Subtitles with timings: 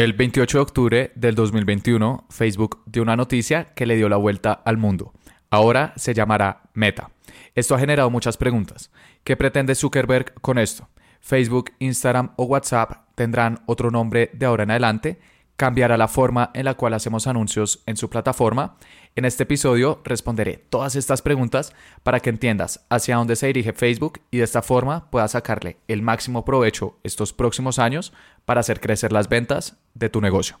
[0.00, 4.54] El 28 de octubre del 2021, Facebook dio una noticia que le dio la vuelta
[4.54, 5.12] al mundo.
[5.50, 7.10] Ahora se llamará Meta.
[7.54, 8.90] Esto ha generado muchas preguntas.
[9.24, 10.88] ¿Qué pretende Zuckerberg con esto?
[11.20, 15.20] ¿Facebook, Instagram o WhatsApp tendrán otro nombre de ahora en adelante?
[15.60, 18.78] Cambiará la forma en la cual hacemos anuncios en su plataforma.
[19.14, 24.22] En este episodio responderé todas estas preguntas para que entiendas hacia dónde se dirige Facebook
[24.30, 28.14] y de esta forma puedas sacarle el máximo provecho estos próximos años
[28.46, 30.58] para hacer crecer las ventas de tu negocio.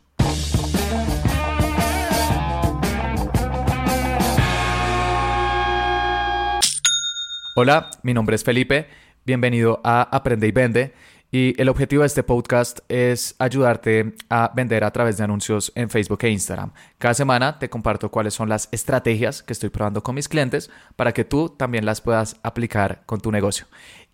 [7.56, 8.86] Hola, mi nombre es Felipe,
[9.24, 10.92] bienvenido a Aprende y Vende.
[11.32, 15.88] Y el objetivo de este podcast es ayudarte a vender a través de anuncios en
[15.88, 16.72] Facebook e Instagram.
[16.98, 21.12] Cada semana te comparto cuáles son las estrategias que estoy probando con mis clientes para
[21.12, 23.66] que tú también las puedas aplicar con tu negocio.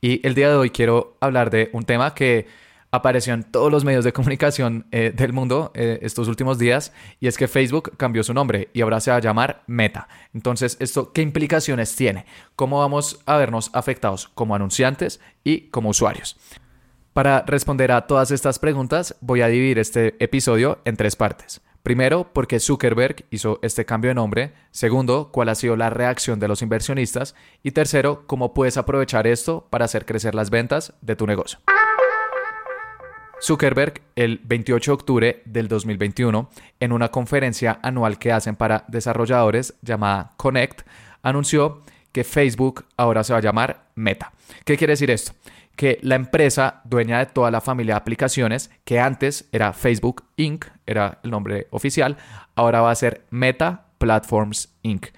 [0.02, 2.48] Y el día de hoy quiero hablar de un tema que
[2.90, 7.28] apareció en todos los medios de comunicación eh, del mundo eh, estos últimos días y
[7.28, 10.06] es que Facebook cambió su nombre y ahora se va a llamar Meta.
[10.34, 12.26] Entonces, ¿esto qué implicaciones tiene?
[12.56, 16.36] ¿Cómo vamos a vernos afectados como anunciantes y como usuarios?
[17.16, 21.62] Para responder a todas estas preguntas, voy a dividir este episodio en tres partes.
[21.82, 24.52] Primero, por qué Zuckerberg hizo este cambio de nombre.
[24.70, 27.34] Segundo, cuál ha sido la reacción de los inversionistas.
[27.62, 31.58] Y tercero, cómo puedes aprovechar esto para hacer crecer las ventas de tu negocio.
[33.40, 36.50] Zuckerberg, el 28 de octubre del 2021,
[36.80, 40.82] en una conferencia anual que hacen para desarrolladores llamada Connect,
[41.22, 41.80] anunció
[42.16, 44.32] que Facebook ahora se va a llamar Meta.
[44.64, 45.32] ¿Qué quiere decir esto?
[45.76, 50.64] que la empresa dueña de toda la familia de aplicaciones, que antes era Facebook Inc.,
[50.86, 52.16] era el nombre oficial,
[52.54, 55.08] ahora va a ser Meta Platforms Inc.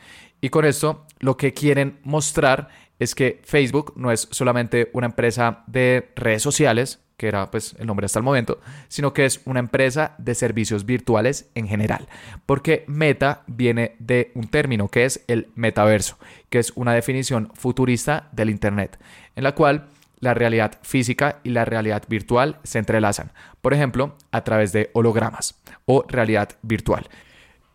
[0.41, 5.62] Y con esto lo que quieren mostrar es que Facebook no es solamente una empresa
[5.69, 9.61] de redes sociales, que era pues el nombre hasta el momento, sino que es una
[9.61, 12.08] empresa de servicios virtuales en general,
[12.47, 16.16] porque meta viene de un término que es el metaverso,
[16.48, 18.98] que es una definición futurista del Internet,
[19.37, 19.88] en la cual
[20.20, 25.60] la realidad física y la realidad virtual se entrelazan, por ejemplo, a través de hologramas
[25.87, 27.09] o realidad virtual.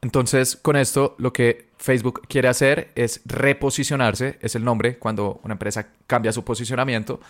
[0.01, 5.53] Entonces, con esto, lo que Facebook quiere hacer es reposicionarse, es el nombre cuando una
[5.53, 7.21] empresa cambia su posicionamiento,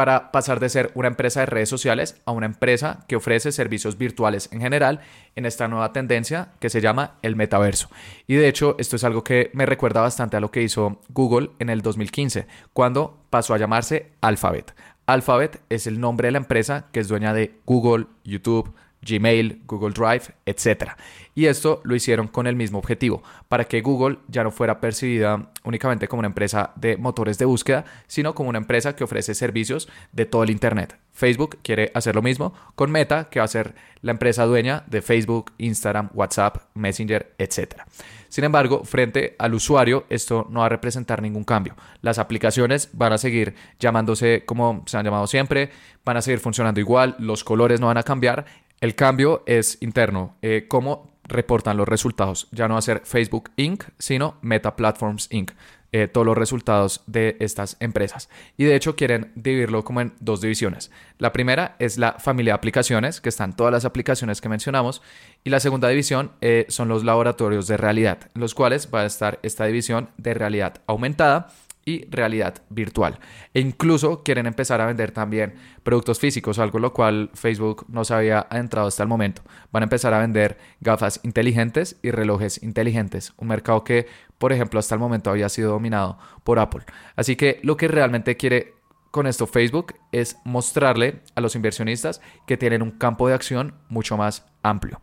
[0.00, 3.98] para pasar de ser una empresa de redes sociales a una empresa que ofrece servicios
[3.98, 5.00] virtuales en general
[5.36, 7.90] en esta nueva tendencia que se llama el metaverso.
[8.26, 11.50] Y de hecho, esto es algo que me recuerda bastante a lo que hizo Google
[11.58, 14.74] en el 2015, cuando pasó a llamarse Alphabet.
[15.04, 18.72] Alphabet es el nombre de la empresa que es dueña de Google, YouTube,
[19.02, 20.92] Gmail, Google Drive, etc.
[21.34, 25.50] Y esto lo hicieron con el mismo objetivo, para que Google ya no fuera percibida
[25.64, 29.88] únicamente como una empresa de motores de búsqueda, sino como una empresa que ofrece servicios
[30.12, 30.98] de todo el Internet.
[31.12, 35.02] Facebook quiere hacer lo mismo con Meta, que va a ser la empresa dueña de
[35.02, 37.82] Facebook, Instagram, WhatsApp, Messenger, etc.
[38.28, 41.74] Sin embargo, frente al usuario, esto no va a representar ningún cambio.
[42.00, 45.70] Las aplicaciones van a seguir llamándose como se han llamado siempre,
[46.04, 48.46] van a seguir funcionando igual, los colores no van a cambiar
[48.80, 50.36] el cambio es interno.
[50.42, 52.48] Eh, ¿Cómo reportan los resultados?
[52.50, 55.52] Ya no va a ser Facebook Inc., sino Meta Platforms Inc.
[55.92, 58.28] Eh, todos los resultados de estas empresas.
[58.56, 60.92] Y de hecho quieren dividirlo como en dos divisiones.
[61.18, 65.02] La primera es la familia de aplicaciones, que están todas las aplicaciones que mencionamos.
[65.42, 69.06] Y la segunda división eh, son los laboratorios de realidad, en los cuales va a
[69.06, 71.48] estar esta división de realidad aumentada
[71.84, 73.18] y realidad virtual.
[73.54, 78.14] E incluso quieren empezar a vender también productos físicos, algo lo cual Facebook no se
[78.14, 79.42] había entrado hasta el momento.
[79.72, 84.06] Van a empezar a vender gafas inteligentes y relojes inteligentes, un mercado que,
[84.38, 86.84] por ejemplo, hasta el momento había sido dominado por Apple.
[87.16, 88.74] Así que lo que realmente quiere
[89.10, 94.16] con esto Facebook es mostrarle a los inversionistas que tienen un campo de acción mucho
[94.16, 95.00] más amplio.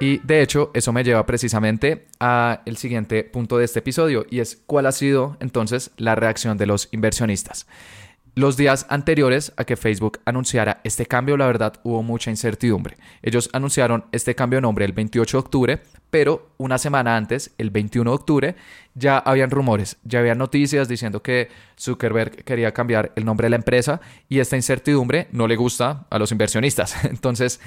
[0.00, 4.40] Y de hecho, eso me lleva precisamente a el siguiente punto de este episodio y
[4.40, 7.66] es cuál ha sido entonces la reacción de los inversionistas.
[8.34, 12.96] Los días anteriores a que Facebook anunciara este cambio, la verdad, hubo mucha incertidumbre.
[13.22, 17.70] Ellos anunciaron este cambio de nombre el 28 de octubre, pero una semana antes, el
[17.70, 18.56] 21 de octubre,
[18.94, 21.48] ya habían rumores, ya habían noticias diciendo que
[21.78, 26.18] Zuckerberg quería cambiar el nombre de la empresa y esta incertidumbre no le gusta a
[26.18, 27.04] los inversionistas.
[27.04, 27.60] Entonces,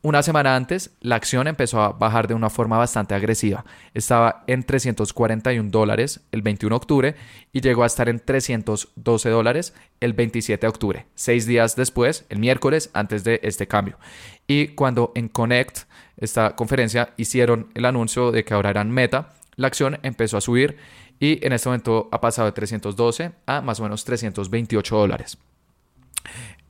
[0.00, 3.64] una semana antes, la acción empezó a bajar de una forma bastante agresiva.
[3.94, 7.14] Estaba en 341 dólares el 21 de octubre
[7.52, 12.38] y llegó a estar en 312 dólares el 27 de octubre, seis días después, el
[12.38, 13.98] miércoles, antes de este cambio.
[14.46, 15.80] Y cuando en Connect,
[16.16, 20.76] esta conferencia, hicieron el anuncio de que ahora eran meta, la acción empezó a subir
[21.18, 25.38] y en este momento ha pasado de 312 a más o menos 328 dólares.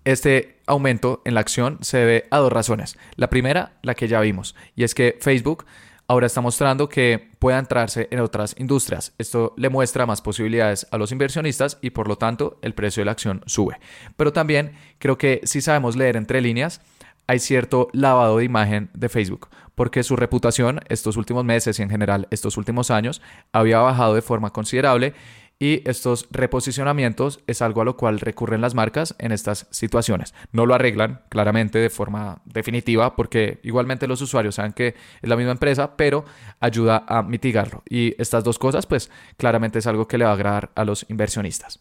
[0.08, 2.96] Este aumento en la acción se debe a dos razones.
[3.16, 5.66] La primera, la que ya vimos, y es que Facebook
[6.06, 9.12] ahora está mostrando que puede entrarse en otras industrias.
[9.18, 13.04] Esto le muestra más posibilidades a los inversionistas y por lo tanto el precio de
[13.04, 13.80] la acción sube.
[14.16, 16.80] Pero también creo que si sabemos leer entre líneas,
[17.26, 21.90] hay cierto lavado de imagen de Facebook, porque su reputación estos últimos meses y en
[21.90, 23.20] general estos últimos años
[23.52, 25.12] había bajado de forma considerable
[25.60, 30.34] y estos reposicionamientos es algo a lo cual recurren las marcas en estas situaciones.
[30.52, 35.36] No lo arreglan claramente de forma definitiva porque igualmente los usuarios saben que es la
[35.36, 36.24] misma empresa, pero
[36.60, 37.82] ayuda a mitigarlo.
[37.88, 41.04] Y estas dos cosas pues claramente es algo que le va a agradar a los
[41.08, 41.78] inversionistas.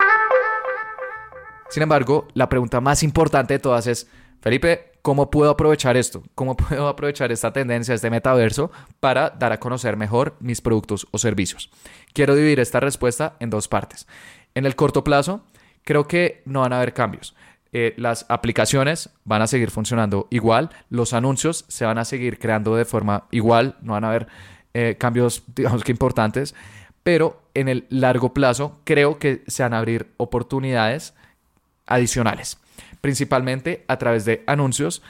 [1.69, 4.09] Sin embargo, la pregunta más importante de todas es,
[4.42, 6.24] Felipe, ¿cómo puedo aprovechar esto?
[6.36, 11.18] ¿Cómo puedo aprovechar esta tendencia, este metaverso, para dar a conocer mejor mis productos o
[11.18, 11.69] servicios?
[12.13, 14.07] Quiero dividir esta respuesta en dos partes.
[14.56, 15.44] En el corto plazo,
[15.84, 17.36] creo que no van a haber cambios.
[17.74, 22.75] Eh, las aplicaciones van a seguir funcionando igual, los anuncios se van a seguir creando
[22.75, 24.28] de forma igual, no van a haber
[24.74, 26.56] eh, cambios, digamos que importantes,
[27.04, 31.13] pero en el largo plazo creo que se van a abrir oportunidades
[31.86, 32.57] adicionales
[33.01, 35.01] principalmente a través de anuncios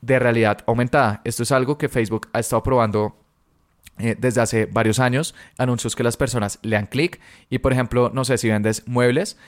[0.00, 1.20] de realidad aumentada.
[1.24, 3.16] Esto es algo que Facebook ha estado probando
[3.98, 8.10] eh, desde hace varios años, anuncios que las personas le dan clic y por ejemplo,
[8.12, 9.38] no sé si vendes muebles,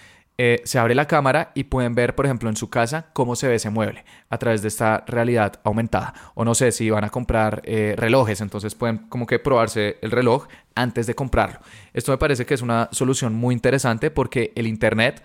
[0.41, 3.49] eh, se abre la cámara y pueden ver, por ejemplo, en su casa cómo se
[3.49, 6.15] ve ese mueble a través de esta realidad aumentada.
[6.35, 10.13] O no sé si van a comprar eh, relojes, entonces pueden como que probarse el
[10.13, 10.47] reloj
[10.77, 11.59] antes de comprarlo.
[11.93, 15.25] Esto me parece que es una solución muy interesante porque el Internet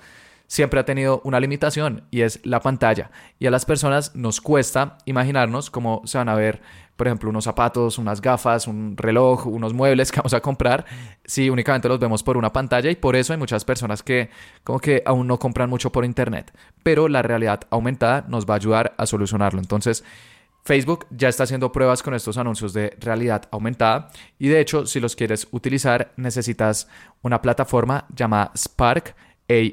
[0.53, 3.09] siempre ha tenido una limitación y es la pantalla.
[3.39, 6.61] Y a las personas nos cuesta imaginarnos cómo se van a ver,
[6.95, 10.85] por ejemplo, unos zapatos, unas gafas, un reloj, unos muebles que vamos a comprar
[11.25, 14.29] si únicamente los vemos por una pantalla y por eso hay muchas personas que
[14.63, 16.55] como que aún no compran mucho por internet.
[16.83, 19.59] Pero la realidad aumentada nos va a ayudar a solucionarlo.
[19.59, 20.03] Entonces,
[20.63, 24.99] Facebook ya está haciendo pruebas con estos anuncios de realidad aumentada y de hecho si
[24.99, 26.87] los quieres utilizar necesitas
[27.23, 29.15] una plataforma llamada Spark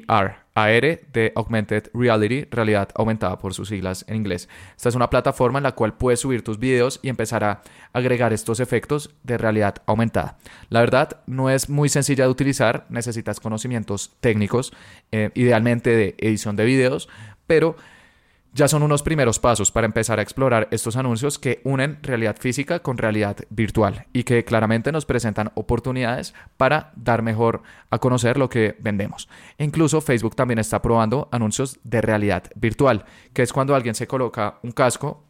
[0.07, 4.49] AR, AR de Augmented Reality, realidad aumentada por sus siglas en inglés.
[4.75, 7.61] Esta es una plataforma en la cual puedes subir tus videos y empezar a
[7.93, 10.37] agregar estos efectos de realidad aumentada.
[10.69, 14.73] La verdad, no es muy sencilla de utilizar, necesitas conocimientos técnicos,
[15.11, 17.09] eh, idealmente de edición de videos,
[17.47, 17.75] pero
[18.53, 22.79] ya son unos primeros pasos para empezar a explorar estos anuncios que unen realidad física
[22.79, 28.49] con realidad virtual y que claramente nos presentan oportunidades para dar mejor a conocer lo
[28.49, 29.29] que vendemos.
[29.57, 34.59] Incluso Facebook también está probando anuncios de realidad virtual, que es cuando alguien se coloca
[34.63, 35.23] un casco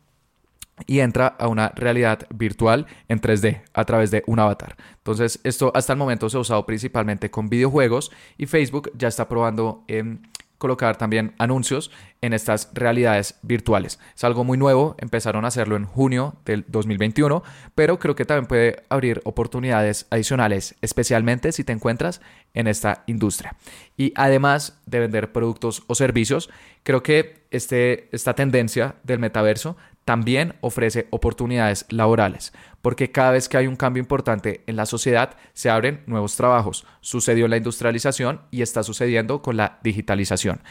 [0.87, 4.75] y entra a una realidad virtual en 3D a través de un avatar.
[4.97, 9.27] Entonces, esto hasta el momento se ha usado principalmente con videojuegos y Facebook ya está
[9.27, 10.27] probando en
[10.61, 11.89] colocar también anuncios
[12.21, 13.99] en estas realidades virtuales.
[14.15, 17.41] Es algo muy nuevo, empezaron a hacerlo en junio del 2021,
[17.73, 22.21] pero creo que también puede abrir oportunidades adicionales, especialmente si te encuentras
[22.53, 23.55] en esta industria.
[23.97, 26.51] Y además de vender productos o servicios,
[26.83, 29.77] creo que este, esta tendencia del metaverso
[30.11, 35.37] también ofrece oportunidades laborales, porque cada vez que hay un cambio importante en la sociedad
[35.53, 36.85] se abren nuevos trabajos.
[36.99, 40.63] Sucedió la industrialización y está sucediendo con la digitalización.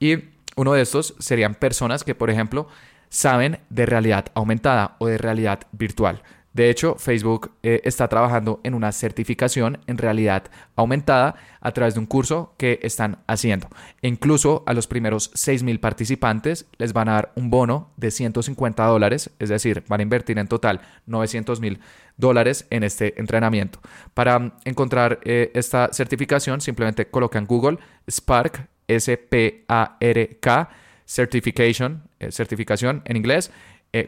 [0.00, 2.68] Y uno de estos serían personas que, por ejemplo,
[3.10, 6.22] saben de realidad aumentada o de realidad virtual.
[6.56, 10.44] De hecho, Facebook eh, está trabajando en una certificación en realidad
[10.74, 13.68] aumentada a través de un curso que están haciendo.
[14.00, 18.86] E incluso a los primeros 6.000 participantes les van a dar un bono de 150
[18.86, 21.78] dólares, es decir, van a invertir en total 900 mil
[22.16, 23.78] dólares en este entrenamiento.
[24.14, 27.78] Para encontrar eh, esta certificación, simplemente colocan Google
[28.10, 30.70] Spark, S-P-A-R-K,
[31.04, 33.50] Certification, eh, certificación en inglés,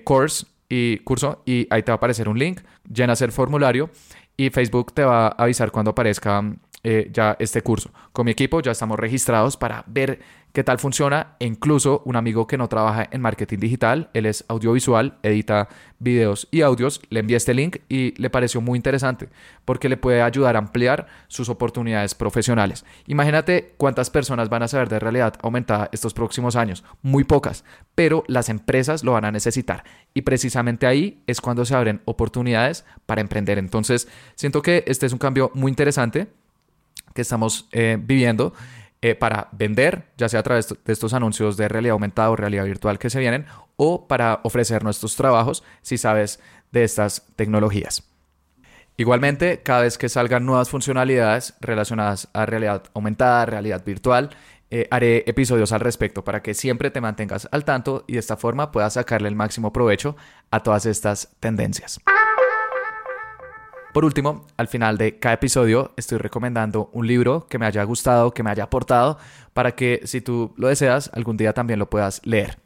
[0.04, 2.60] course y curso y ahí te va a aparecer un link,
[2.92, 3.90] llenas el formulario
[4.36, 6.42] y Facebook te va a avisar cuando aparezca
[6.84, 7.90] eh, ya este curso.
[8.12, 10.20] Con mi equipo ya estamos registrados para ver
[10.52, 11.36] qué tal funciona.
[11.40, 15.68] E incluso un amigo que no trabaja en marketing digital, él es audiovisual, edita
[15.98, 19.28] videos y audios, le envié este link y le pareció muy interesante
[19.64, 22.84] porque le puede ayudar a ampliar sus oportunidades profesionales.
[23.06, 26.84] Imagínate cuántas personas van a saber de realidad aumentada estos próximos años.
[27.02, 29.84] Muy pocas, pero las empresas lo van a necesitar.
[30.14, 33.58] Y precisamente ahí es cuando se abren oportunidades para emprender.
[33.58, 36.28] Entonces, siento que este es un cambio muy interesante
[37.18, 38.54] que estamos eh, viviendo
[39.02, 42.64] eh, para vender, ya sea a través de estos anuncios de realidad aumentada o realidad
[42.64, 43.44] virtual que se vienen,
[43.74, 46.38] o para ofrecer nuestros trabajos si sabes
[46.70, 48.04] de estas tecnologías.
[48.96, 54.30] Igualmente, cada vez que salgan nuevas funcionalidades relacionadas a realidad aumentada, realidad virtual,
[54.70, 58.36] eh, haré episodios al respecto para que siempre te mantengas al tanto y de esta
[58.36, 60.14] forma puedas sacarle el máximo provecho
[60.52, 61.98] a todas estas tendencias.
[63.92, 68.32] Por último, al final de cada episodio estoy recomendando un libro que me haya gustado,
[68.32, 69.18] que me haya aportado,
[69.54, 72.58] para que si tú lo deseas, algún día también lo puedas leer.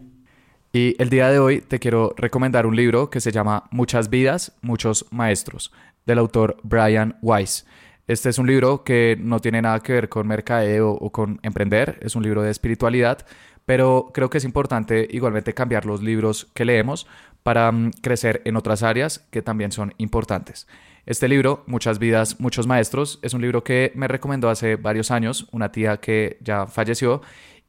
[0.72, 4.52] Y el día de hoy te quiero recomendar un libro que se llama Muchas vidas,
[4.62, 5.72] muchos maestros,
[6.06, 7.66] del autor Brian Weiss.
[8.08, 11.98] Este es un libro que no tiene nada que ver con mercadeo o con emprender,
[12.02, 13.24] es un libro de espiritualidad,
[13.64, 17.06] pero creo que es importante igualmente cambiar los libros que leemos
[17.42, 20.66] para mm, crecer en otras áreas que también son importantes.
[21.04, 25.48] Este libro, Muchas vidas, muchos maestros, es un libro que me recomendó hace varios años
[25.50, 27.22] una tía que ya falleció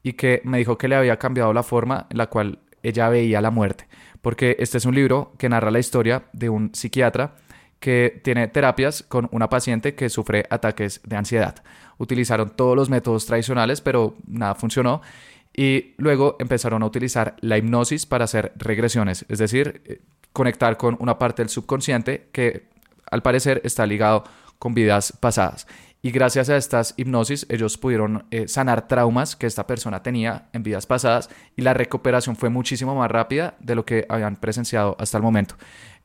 [0.04, 3.40] y que me dijo que le había cambiado la forma en la cual ella veía
[3.40, 3.88] la muerte,
[4.22, 7.34] porque este es un libro que narra la historia de un psiquiatra
[7.80, 11.56] que tiene terapias con una paciente que sufre ataques de ansiedad.
[11.98, 15.02] Utilizaron todos los métodos tradicionales, pero nada funcionó.
[15.56, 20.00] Y luego empezaron a utilizar la hipnosis para hacer regresiones, es decir, eh,
[20.32, 22.68] conectar con una parte del subconsciente que
[23.10, 24.24] al parecer está ligado
[24.58, 25.66] con vidas pasadas.
[26.02, 30.62] Y gracias a estas hipnosis ellos pudieron eh, sanar traumas que esta persona tenía en
[30.62, 35.16] vidas pasadas y la recuperación fue muchísimo más rápida de lo que habían presenciado hasta
[35.16, 35.54] el momento.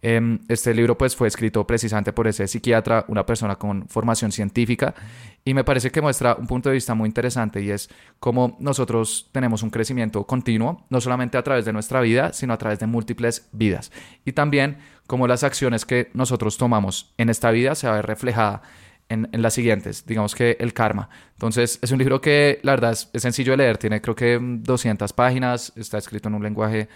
[0.01, 4.95] Em, este libro pues fue escrito precisamente por ese psiquiatra, una persona con formación científica
[5.43, 7.89] y me parece que muestra un punto de vista muy interesante y es
[8.19, 12.57] cómo nosotros tenemos un crecimiento continuo, no solamente a través de nuestra vida, sino a
[12.57, 13.91] través de múltiples vidas.
[14.23, 18.05] Y también cómo las acciones que nosotros tomamos en esta vida se va a ver
[18.05, 18.61] reflejada
[19.09, 21.09] en, las siguientes, digamos que el karma.
[21.33, 25.11] Entonces, es un libro que la verdad es, sencillo de leer, tiene creo que 200
[25.13, 26.87] páginas, está escrito en un lenguaje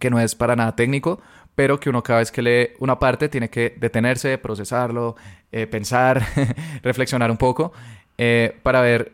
[0.00, 1.20] que no es para nada técnico,
[1.54, 5.16] pero que uno cada vez que lee una parte tiene que detenerse, procesarlo,
[5.52, 6.24] eh, pensar,
[6.82, 7.72] reflexionar un poco
[8.18, 9.12] eh, para ver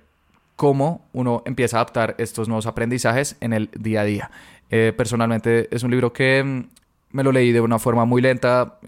[0.57, 4.31] cómo uno empieza a adaptar estos nuevos aprendizajes en el día a día.
[4.71, 6.69] Eh, personalmente es un libro que mm,
[7.13, 8.79] me lo leí de una forma muy lenta,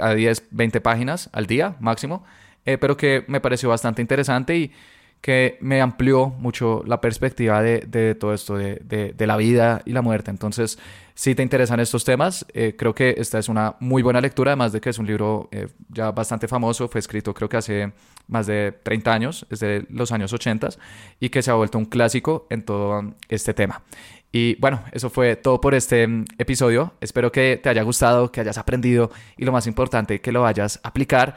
[0.00, 2.24] a 10, 20 páginas al día máximo,
[2.64, 4.72] pero que me pareció bastante interesante y
[5.22, 10.32] que me amplió mucho la perspectiva de, todo esto, de, la vida y la muerte.
[10.32, 10.78] Entonces,
[11.14, 14.72] si te interesan estos temas, eh, creo que esta es una muy buena lectura, además
[14.72, 17.92] de que es un libro eh, ya bastante famoso, fue escrito creo que hace
[18.26, 20.70] más de 30 años, desde los años 80,
[21.20, 23.82] y que se ha vuelto un clásico en todo este tema.
[24.32, 26.94] Y bueno, eso fue todo por este mm, episodio.
[27.00, 30.80] Espero que te haya gustado, que hayas aprendido y lo más importante, que lo vayas
[30.82, 31.36] a aplicar.